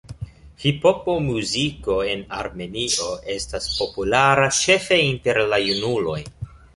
[0.61, 6.19] Hiphopomuziko en Armenio estas populara ĉefe inter la junuloj.